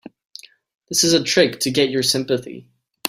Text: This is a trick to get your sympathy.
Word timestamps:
This 0.89 1.03
is 1.03 1.13
a 1.13 1.23
trick 1.23 1.59
to 1.59 1.69
get 1.69 1.91
your 1.91 2.01
sympathy. 2.01 2.71